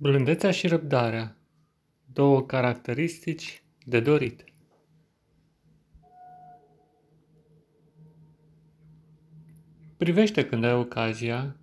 Blândețea 0.00 0.50
și 0.50 0.66
răbdarea, 0.66 1.36
două 2.12 2.42
caracteristici 2.42 3.62
de 3.84 4.00
dorit. 4.00 4.44
Privește 9.96 10.46
când 10.46 10.64
ai 10.64 10.74
ocazia 10.74 11.56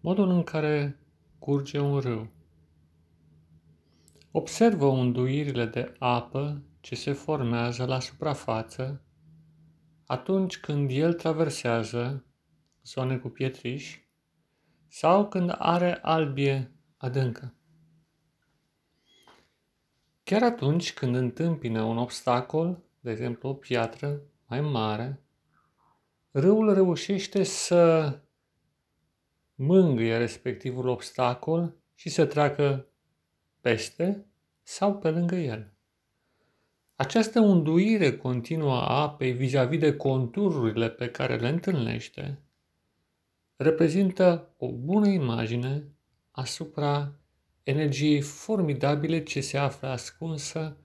modul 0.00 0.28
în 0.28 0.42
care 0.42 0.98
curge 1.38 1.78
un 1.78 1.98
râu. 1.98 2.30
Observă 4.30 4.86
unduirile 4.86 5.66
de 5.66 5.92
apă 5.98 6.62
ce 6.80 6.94
se 6.94 7.12
formează 7.12 7.84
la 7.84 8.00
suprafață 8.00 9.04
atunci 10.06 10.58
când 10.58 10.90
el 10.90 11.12
traversează 11.12 12.24
zone 12.82 13.16
cu 13.16 13.28
pietriși 13.28 14.05
sau 14.88 15.28
când 15.28 15.54
are 15.58 15.98
albie 16.02 16.72
adâncă. 16.96 17.54
Chiar 20.24 20.42
atunci 20.42 20.94
când 20.94 21.14
întâmpină 21.14 21.82
un 21.82 21.98
obstacol, 21.98 22.82
de 23.00 23.10
exemplu 23.10 23.48
o 23.48 23.54
piatră 23.54 24.20
mai 24.46 24.60
mare, 24.60 25.22
râul 26.30 26.74
reușește 26.74 27.42
să 27.42 28.18
mângâie 29.54 30.16
respectivul 30.16 30.88
obstacol 30.88 31.76
și 31.94 32.08
să 32.08 32.26
treacă 32.26 32.86
peste 33.60 34.26
sau 34.62 34.98
pe 34.98 35.10
lângă 35.10 35.34
el. 35.34 35.74
Această 36.96 37.40
unduire 37.40 38.16
continuă 38.16 38.80
a 38.80 39.00
apei 39.00 39.32
vis-a-vis 39.32 39.78
de 39.78 39.96
contururile 39.96 40.90
pe 40.90 41.10
care 41.10 41.36
le 41.36 41.48
întâlnește 41.48 42.45
reprezintă 43.56 44.54
o 44.58 44.72
bună 44.72 45.06
imagine 45.06 45.96
asupra 46.30 47.20
energiei 47.62 48.20
formidabile 48.20 49.22
ce 49.22 49.40
se 49.40 49.58
află 49.58 49.88
ascunsă 49.88 50.76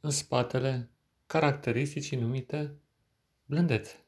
în 0.00 0.10
spatele 0.10 0.90
caracteristicii 1.26 2.16
numite 2.16 2.80
blândețe. 3.44 4.06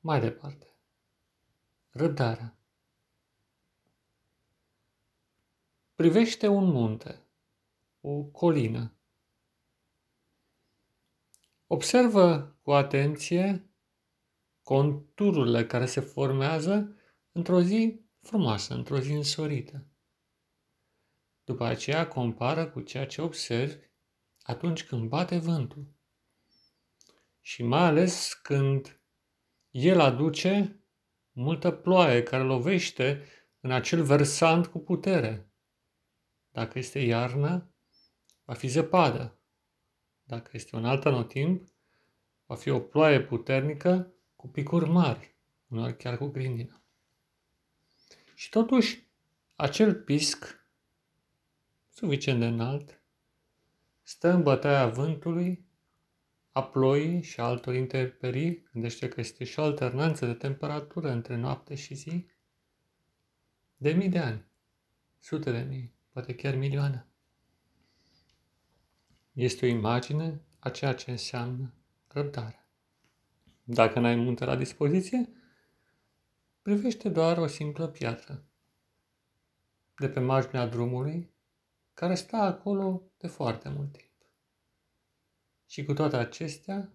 Mai 0.00 0.20
departe, 0.20 0.66
răbdarea. 1.90 2.58
Privește 5.94 6.46
un 6.46 6.64
munte, 6.64 7.22
o 8.00 8.22
colină. 8.22 8.92
Observă 11.66 12.56
cu 12.62 12.72
atenție 12.72 13.67
contururile 14.68 15.66
care 15.66 15.86
se 15.86 16.00
formează 16.00 16.96
într-o 17.32 17.60
zi 17.60 18.00
frumoasă, 18.20 18.74
într-o 18.74 18.98
zi 18.98 19.12
însorită. 19.12 19.86
După 21.44 21.64
aceea 21.64 22.08
compară 22.08 22.70
cu 22.70 22.80
ceea 22.80 23.06
ce 23.06 23.22
observi 23.22 23.86
atunci 24.42 24.84
când 24.84 25.08
bate 25.08 25.38
vântul. 25.38 25.86
Și 27.40 27.62
mai 27.62 27.80
ales 27.80 28.34
când 28.34 29.00
el 29.70 30.00
aduce 30.00 30.82
multă 31.32 31.70
ploaie 31.70 32.22
care 32.22 32.42
lovește 32.42 33.24
în 33.60 33.70
acel 33.70 34.02
versant 34.02 34.66
cu 34.66 34.78
putere. 34.78 35.52
Dacă 36.48 36.78
este 36.78 36.98
iarnă, 36.98 37.74
va 38.44 38.54
fi 38.54 38.66
zăpadă. 38.66 39.40
Dacă 40.22 40.50
este 40.52 40.76
un 40.76 40.84
alt 40.84 41.06
anotimp, 41.06 41.68
va 42.46 42.54
fi 42.54 42.70
o 42.70 42.80
ploaie 42.80 43.22
puternică 43.22 44.12
cu 44.38 44.48
picuri 44.48 44.88
mari, 44.88 45.34
uneori 45.68 45.96
chiar 45.96 46.18
cu 46.18 46.26
grindină. 46.26 46.82
Și 48.34 48.48
totuși, 48.48 49.06
acel 49.56 49.94
pisc, 49.94 50.68
suficient 51.88 52.40
de 52.40 52.46
înalt, 52.46 53.02
stă 54.02 54.28
în 54.28 54.42
bătaia 54.42 54.88
vântului, 54.88 55.66
a 56.52 56.62
ploii 56.64 57.22
și 57.22 57.40
altor 57.40 57.74
interperii, 57.74 58.68
gândește 58.72 59.08
că 59.08 59.20
este 59.20 59.44
și 59.44 59.58
o 59.58 59.62
alternanță 59.62 60.26
de 60.26 60.34
temperatură 60.34 61.10
între 61.10 61.36
noapte 61.36 61.74
și 61.74 61.94
zi, 61.94 62.26
de 63.76 63.92
mii 63.92 64.08
de 64.08 64.18
ani, 64.18 64.44
sute 65.18 65.50
de 65.50 65.60
mii, 65.60 65.94
poate 66.10 66.34
chiar 66.34 66.54
milioane. 66.54 67.06
Este 69.32 69.66
o 69.66 69.68
imagine 69.68 70.40
a 70.58 70.70
ceea 70.70 70.94
ce 70.94 71.10
înseamnă 71.10 71.74
răbdare. 72.06 72.67
Dacă 73.70 74.00
n-ai 74.00 74.14
munte 74.14 74.44
la 74.44 74.56
dispoziție, 74.56 75.28
privește 76.62 77.08
doar 77.08 77.38
o 77.38 77.46
simplă 77.46 77.88
piatră 77.88 78.44
de 79.96 80.08
pe 80.08 80.20
marginea 80.20 80.66
drumului 80.66 81.30
care 81.94 82.14
stă 82.14 82.36
acolo 82.36 83.02
de 83.18 83.26
foarte 83.26 83.68
mult 83.68 83.92
timp. 83.92 84.12
Și 85.66 85.84
cu 85.84 85.92
toate 85.92 86.16
acestea, 86.16 86.92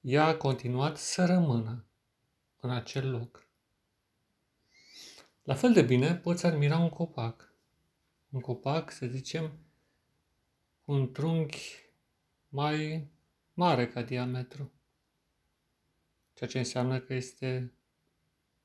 ea 0.00 0.24
a 0.24 0.36
continuat 0.36 0.96
să 0.96 1.24
rămână 1.24 1.84
în 2.60 2.70
acel 2.70 3.10
loc. 3.10 3.46
La 5.42 5.54
fel 5.54 5.72
de 5.72 5.82
bine 5.82 6.16
poți 6.16 6.46
admira 6.46 6.78
un 6.78 6.90
copac. 6.90 7.52
Un 8.30 8.40
copac, 8.40 8.90
să 8.90 9.06
zicem, 9.06 9.58
cu 10.84 10.92
un 10.92 11.12
trunchi 11.12 11.90
mai 12.48 13.08
mare 13.54 13.88
ca 13.88 14.02
diametru 14.02 14.70
ceea 16.36 16.50
ce 16.50 16.58
înseamnă 16.58 17.00
că 17.00 17.14
este 17.14 17.72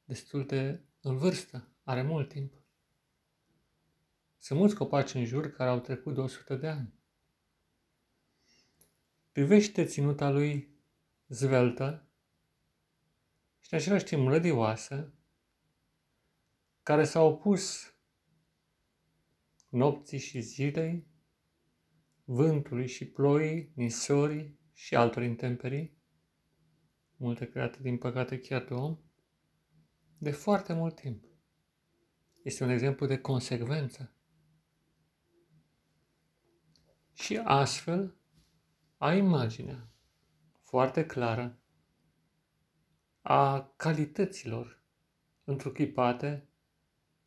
destul 0.04 0.46
de 0.46 0.82
în 1.02 1.18
vârstă, 1.18 1.68
are 1.84 2.02
mult 2.02 2.30
timp. 2.30 2.54
Sunt 4.38 4.60
mulți 4.60 4.76
copaci 4.76 5.14
în 5.14 5.26
jur 5.26 5.52
care 5.52 5.70
au 5.70 5.80
trecut 5.80 6.14
de 6.14 6.20
100 6.20 6.56
de 6.56 6.68
ani. 6.68 6.94
Privește 9.32 9.86
ținuta 9.86 10.30
lui 10.30 10.76
zveltă 11.28 12.08
și 13.60 13.74
în 13.74 13.80
același 13.80 14.06
timp 14.06 14.28
rădioasă, 14.28 15.14
care 16.84 17.04
s-a 17.04 17.22
opus 17.22 17.94
nopții 19.70 20.20
și 20.20 20.42
zilei, 20.42 21.08
vântului 22.24 22.88
și 22.88 23.06
ploii, 23.06 23.72
nisorii 23.76 24.60
și 24.74 24.96
altor 24.96 25.24
intemperii, 25.24 26.01
multe 27.22 27.50
create, 27.50 27.78
din 27.82 27.98
păcate, 27.98 28.40
chiar 28.40 28.64
de 28.64 28.74
om, 28.74 28.98
de 30.18 30.32
foarte 30.32 30.74
mult 30.74 30.96
timp. 30.96 31.24
Este 32.44 32.64
un 32.64 32.70
exemplu 32.70 33.06
de 33.06 33.18
consecvență. 33.18 34.12
Și 37.14 37.38
astfel 37.38 38.16
ai 38.98 39.18
imaginea 39.18 39.90
foarte 40.62 41.06
clară 41.06 41.60
a 43.22 43.74
calităților 43.76 44.82
întruchipate 45.44 46.48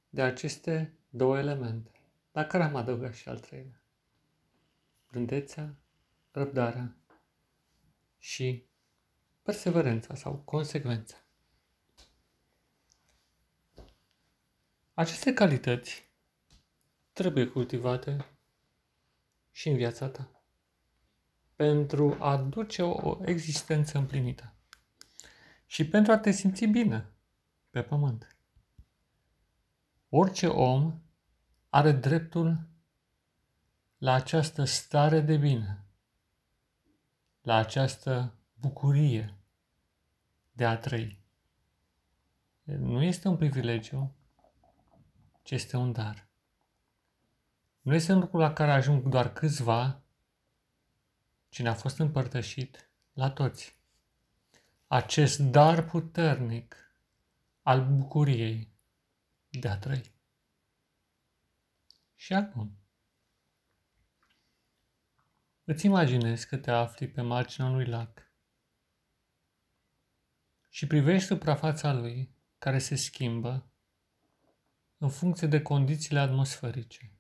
de 0.09 0.23
aceste 0.23 0.99
două 1.09 1.39
elemente, 1.39 1.91
la 2.33 2.45
care 2.45 2.63
am 2.63 2.75
adăugat 2.75 3.15
și 3.15 3.29
al 3.29 3.39
treilea. 3.39 3.83
Blândețea, 5.11 5.77
răbdarea 6.31 6.97
și 8.19 8.67
perseverența 9.45 10.15
sau 10.15 10.37
consecvența. 10.37 11.17
Aceste 14.95 15.35
calități 15.35 16.11
trebuie 17.13 17.47
cultivate 17.47 18.27
și 19.51 19.69
în 19.69 19.77
viața 19.77 20.09
ta 20.09 20.43
pentru 21.57 22.17
a 22.21 22.37
duce 22.37 22.83
o 22.83 23.19
existență 23.25 23.99
împlinită 23.99 24.55
și 25.67 25.89
pentru 25.89 26.13
a 26.13 26.19
te 26.19 26.31
simți 26.31 26.65
bine 26.65 27.13
pe 27.71 27.83
pământ. 27.83 28.37
Orice 30.09 30.47
om 30.47 31.01
are 31.69 31.93
dreptul 31.93 32.69
la 33.99 34.13
această 34.13 34.65
stare 34.65 35.21
de 35.21 35.37
bine, 35.37 35.85
la 37.41 37.55
această 37.55 38.39
bucurie 38.65 39.35
de 40.53 40.65
a 40.67 40.79
trăi. 40.79 41.19
Nu 42.63 43.03
este 43.03 43.29
un 43.29 43.37
privilegiu, 43.37 44.15
ci 45.43 45.51
este 45.51 45.77
un 45.77 45.93
dar. 45.93 46.27
Nu 47.81 47.95
este 47.95 48.13
un 48.13 48.19
lucru 48.19 48.39
la 48.39 48.53
care 48.53 48.73
ajung 48.73 49.09
doar 49.09 49.33
câțiva, 49.33 50.03
ci 51.49 51.63
ne-a 51.63 51.75
fost 51.75 51.99
împărtășit 51.99 52.91
la 53.13 53.31
toți. 53.31 53.77
Acest 54.87 55.39
dar 55.39 55.85
puternic 55.85 56.77
al 57.63 57.87
bucuriei 57.87 58.73
de 59.51 59.69
a 59.69 59.79
trăi. 59.79 60.13
Și 62.15 62.35
acum, 62.35 62.77
îți 65.65 65.87
imaginezi 65.87 66.47
că 66.47 66.57
te 66.57 66.71
afli 66.71 67.09
pe 67.09 67.21
marginea 67.21 67.71
unui 67.71 67.87
lac 67.87 68.25
și 70.75 70.87
privești 70.87 71.27
suprafața 71.27 71.93
lui 71.93 72.35
care 72.59 72.79
se 72.79 72.95
schimbă 72.95 73.67
în 74.99 75.09
funcție 75.09 75.47
de 75.47 75.63
condițiile 75.63 76.21
atmosferice. 76.21 77.13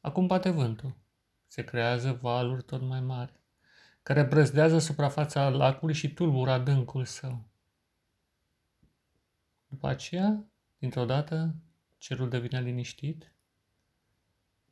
Acum 0.00 0.26
bate 0.26 0.50
vântul. 0.50 0.96
Se 1.46 1.64
creează 1.64 2.12
valuri 2.12 2.62
tot 2.62 2.82
mai 2.82 3.00
mari, 3.00 3.40
care 4.02 4.22
brăzdează 4.22 4.78
suprafața 4.78 5.48
lacului 5.48 5.94
și 5.94 6.12
tulbură 6.12 6.50
adâncul 6.50 7.04
său. 7.04 7.48
După 9.66 9.88
aceea, 9.88 10.44
dintr-o 10.78 11.04
dată, 11.04 11.54
cerul 11.98 12.28
devine 12.28 12.60
liniștit, 12.60 13.34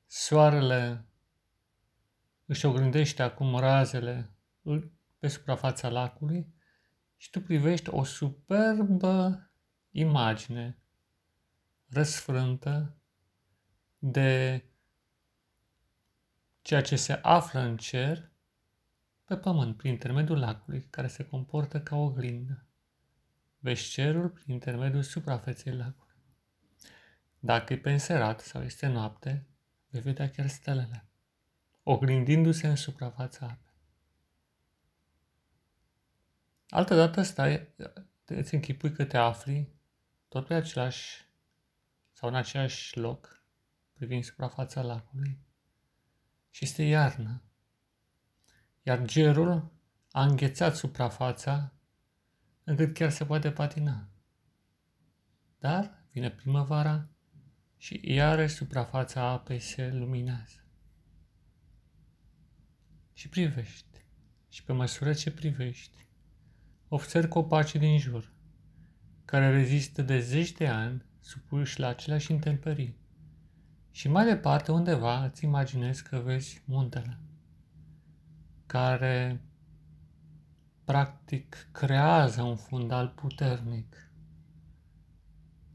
soarele 0.06 1.04
își 2.46 2.66
oglindește 2.66 3.22
acum 3.22 3.58
razele 3.58 4.30
pe 5.18 5.28
suprafața 5.28 5.88
lacului 5.88 6.58
și 7.20 7.30
tu 7.30 7.40
privești 7.40 7.88
o 7.90 8.04
superbă 8.04 9.50
imagine 9.90 10.78
răsfrântă 11.88 12.96
de 13.98 14.64
ceea 16.62 16.82
ce 16.82 16.96
se 16.96 17.12
află 17.12 17.60
în 17.60 17.76
cer 17.76 18.32
pe 19.24 19.36
pământ 19.36 19.76
prin 19.76 19.90
intermediul 19.90 20.38
lacului, 20.38 20.86
care 20.90 21.06
se 21.06 21.26
comportă 21.26 21.80
ca 21.80 21.96
o 21.96 22.04
oglindă. 22.04 22.66
Vezi 23.58 23.90
cerul 23.90 24.28
prin 24.28 24.54
intermediul 24.54 25.02
suprafeței 25.02 25.76
lacului. 25.76 26.16
Dacă 27.38 27.72
e 27.72 27.78
pe 27.78 27.92
înserat 27.92 28.40
sau 28.40 28.62
este 28.62 28.86
noapte, 28.86 29.46
vei 29.88 30.00
vedea 30.00 30.30
chiar 30.30 30.48
stelele, 30.48 31.08
oglindindu-se 31.82 32.68
în 32.68 32.76
suprafața 32.76 33.46
apei. 33.46 33.69
Altă 36.70 36.94
dată 36.94 37.22
stai, 37.22 37.68
îți 38.24 38.54
închipui 38.54 38.92
că 38.92 39.04
te 39.04 39.16
afli 39.16 39.68
tot 40.28 40.46
pe 40.46 40.54
același 40.54 41.28
sau 42.12 42.28
în 42.28 42.34
același 42.34 42.98
loc, 42.98 43.44
privind 43.92 44.24
suprafața 44.24 44.82
lacului, 44.82 45.38
și 46.50 46.64
este 46.64 46.82
iarnă, 46.82 47.42
iar 48.82 49.02
gerul 49.02 49.72
a 50.10 50.24
înghețat 50.24 50.76
suprafața 50.76 51.72
încât 52.64 52.94
chiar 52.94 53.10
se 53.10 53.24
poate 53.24 53.50
patina. 53.50 54.08
Dar 55.58 56.04
vine 56.10 56.30
primăvara 56.30 57.08
și 57.76 58.00
iarăși 58.02 58.54
suprafața 58.54 59.22
apei 59.22 59.58
se 59.58 59.90
luminează. 59.92 60.64
Și 63.12 63.28
privești. 63.28 64.04
Și 64.48 64.64
pe 64.64 64.72
măsură 64.72 65.12
ce 65.12 65.30
privești, 65.30 66.06
observi 66.92 67.28
copacii 67.28 67.78
din 67.78 67.98
jur, 67.98 68.32
care 69.24 69.50
rezistă 69.50 70.02
de 70.02 70.20
zeci 70.20 70.52
de 70.52 70.68
ani 70.68 71.04
supuși 71.20 71.80
la 71.80 71.86
aceleași 71.86 72.32
intemperii. 72.32 72.98
Și 73.90 74.08
mai 74.08 74.24
departe, 74.24 74.72
undeva, 74.72 75.24
îți 75.24 75.44
imaginezi 75.44 76.02
că 76.02 76.18
vezi 76.18 76.62
muntele, 76.64 77.20
care 78.66 79.44
practic 80.84 81.68
creează 81.72 82.42
un 82.42 82.56
fundal 82.56 83.08
puternic 83.08 84.10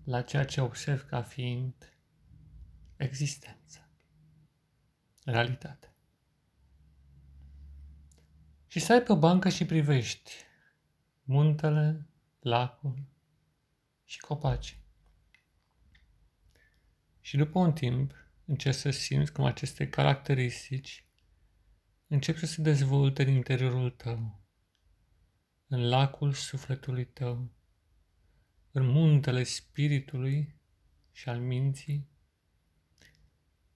la 0.04 0.22
ceea 0.22 0.46
ce 0.46 0.62
observ 0.62 1.06
ca 1.06 1.22
fiind 1.22 1.74
existență, 2.96 3.90
realitate. 5.24 5.94
Și 8.68 8.80
stai 8.80 9.02
pe 9.02 9.12
o 9.12 9.18
bancă 9.18 9.50
și 9.50 9.66
privești 9.66 10.45
muntele, 11.28 12.10
lacul 12.40 13.06
și 14.04 14.20
copaci. 14.20 14.80
Și 17.22 17.38
după 17.38 17.60
un 17.60 17.74
timp 17.74 18.14
începi 18.46 18.76
să 18.76 18.90
simți 18.90 19.32
cum 19.32 19.46
aceste 19.46 19.90
caracteristici 19.90 21.06
încep 22.08 22.38
să 22.38 22.46
se 22.46 22.62
dezvolte 22.62 23.24
în 23.24 23.30
interiorul 23.30 23.90
tău, 23.90 24.42
în 25.68 25.88
lacul 25.88 26.34
sufletului 26.34 27.06
tău, 27.06 27.52
în 28.72 28.86
muntele 28.86 29.44
spiritului 29.44 30.56
și 31.12 31.30
al 31.30 31.40
minții 31.40 32.10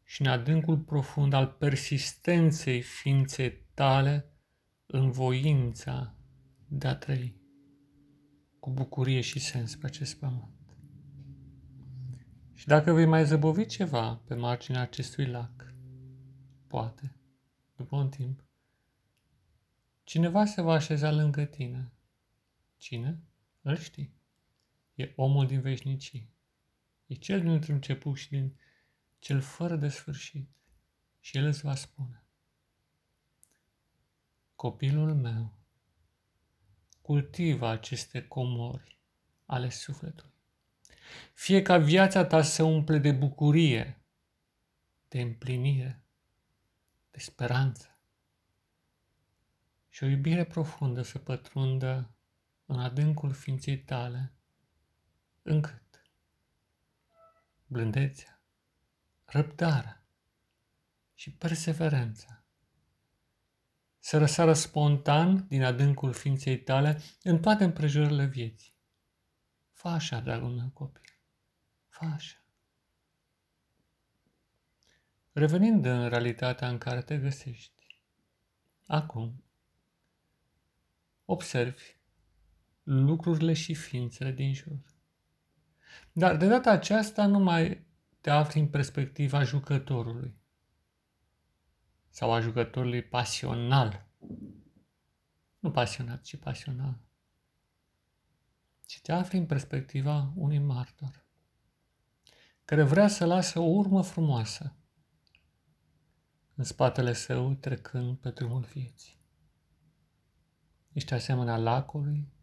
și 0.04 0.22
în 0.22 0.28
adâncul 0.28 0.78
profund 0.78 1.34
al 1.34 1.48
persistenței 1.48 2.82
ființei 2.82 3.66
tale 3.74 4.34
în 4.86 5.12
voința 5.12 6.16
de 6.68 6.88
a 6.88 6.96
trăi 6.96 7.39
cu 8.60 8.70
bucurie 8.70 9.22
și 9.22 9.40
sens 9.40 9.76
pe 9.76 9.86
acest 9.86 10.16
pământ. 10.16 10.60
Și 12.54 12.68
dacă 12.68 12.94
vei 12.94 13.06
mai 13.06 13.26
zăbovi 13.26 13.66
ceva 13.66 14.16
pe 14.16 14.36
marginea 14.36 14.82
acestui 14.82 15.26
lac, 15.26 15.74
poate, 16.68 17.16
după 17.76 17.96
un 17.96 18.10
timp, 18.10 18.44
cineva 20.04 20.46
se 20.46 20.62
va 20.62 20.74
așeza 20.74 21.12
lângă 21.12 21.46
tine. 21.46 21.92
Cine? 22.78 23.24
Îl 23.62 23.78
știi. 23.78 24.14
E 24.96 25.14
omul 25.16 25.48
din 25.48 25.62
veșnicii. 25.62 26.34
E 27.06 27.14
cel 27.14 27.40
din 27.40 27.64
început 27.68 28.18
și 28.18 28.30
din 28.30 28.56
cel 29.20 29.42
fără 29.42 29.76
de 29.76 29.90
sfârșit. 29.90 30.50
Și 31.20 31.38
el 31.38 31.46
îți 31.46 31.62
va 31.62 31.76
spune. 31.76 32.24
Copilul 34.56 35.16
meu, 35.16 35.59
cultivă 37.10 37.68
aceste 37.68 38.28
comori 38.28 38.98
ale 39.46 39.70
sufletului. 39.70 40.34
Fie 41.34 41.62
ca 41.62 41.78
viața 41.78 42.26
ta 42.26 42.42
să 42.42 42.64
umple 42.64 42.98
de 42.98 43.12
bucurie, 43.12 44.02
de 45.08 45.22
împlinire, 45.22 46.04
de 47.12 47.20
speranță 47.20 47.98
și 49.90 50.04
o 50.04 50.08
iubire 50.08 50.46
profundă 50.46 51.02
să 51.02 51.18
pătrundă 51.18 52.10
în 52.66 52.80
adâncul 52.80 53.34
ființei 53.34 53.80
tale, 53.80 54.34
încât 55.42 56.04
blândețea, 57.68 58.42
răbdarea 59.26 60.08
și 61.14 61.32
perseverența 61.32 62.39
să 64.10 64.18
răsară 64.18 64.54
spontan 64.54 65.46
din 65.48 65.64
adâncul 65.64 66.14
ființei 66.14 66.60
tale 66.60 67.02
în 67.24 67.40
toate 67.40 67.64
împrejurările 67.64 68.26
vieții. 68.26 68.74
Fă 69.72 69.88
așa, 69.88 70.20
dragul 70.20 70.50
meu 70.50 70.70
copil. 70.74 71.20
Fă 71.88 72.06
așa. 72.06 72.46
Revenind 75.32 75.86
în 75.86 76.08
realitatea 76.08 76.70
în 76.70 76.78
care 76.78 77.02
te 77.02 77.18
găsești, 77.18 78.02
acum, 78.88 79.44
observi 81.26 81.98
lucrurile 82.84 83.54
și 83.54 83.74
ființele 83.74 84.32
din 84.32 84.54
jur. 84.54 84.80
Dar 86.12 86.38
de 86.38 86.48
data 86.48 86.72
aceasta 86.72 87.26
nu 87.26 87.40
mai 87.40 87.86
te 88.22 88.30
afli 88.30 88.60
în 88.60 88.68
perspectiva 88.68 89.44
jucătorului 89.44 90.38
sau 92.10 92.34
a 92.34 92.40
jucătorului 92.40 93.02
pasional. 93.04 94.09
Nu 95.60 95.72
pasionat, 95.72 96.22
ci 96.22 96.38
pasional 96.38 97.08
ci 98.90 99.02
te 99.02 99.12
afli 99.12 99.38
în 99.38 99.46
perspectiva 99.46 100.32
unui 100.36 100.60
martor, 100.60 101.26
care 102.66 102.84
vrea 102.84 103.08
să 103.08 103.26
lasă 103.26 103.60
o 103.60 103.64
urmă 103.64 104.02
frumoasă 104.02 104.76
în 106.56 106.64
spatele 106.64 107.14
său 107.14 107.54
trecând 107.54 108.18
pe 108.18 108.30
drumul 108.30 108.62
vieții. 108.62 109.20
Ești 110.92 111.14
asemenea 111.14 111.58
lacului, 111.58 112.34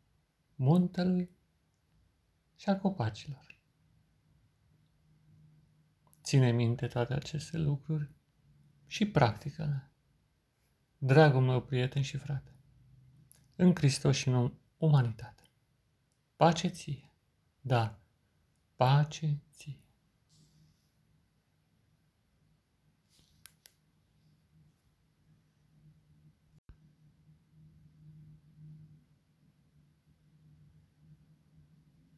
muntelui 0.54 1.30
și 2.56 2.68
a 2.68 2.78
copacilor. 2.78 3.60
Ține 6.22 6.50
minte 6.50 6.86
toate 6.86 7.14
aceste 7.14 7.58
lucruri 7.58 8.10
și 8.86 9.04
practică-le. 9.04 9.90
Dragul 10.98 11.40
meu 11.40 11.62
prieten 11.62 12.02
și 12.02 12.16
frate, 12.16 12.55
în 13.56 13.74
Hristos 13.74 14.16
și 14.16 14.28
în 14.28 14.52
umanitate. 14.76 15.42
Pace 16.36 16.68
ție. 16.68 17.10
Da, 17.60 17.98
pace 18.76 19.38
ție. 19.52 19.85